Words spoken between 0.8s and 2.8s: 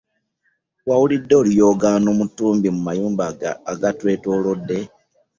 Wawulidde oluyoogaano mu ttumbi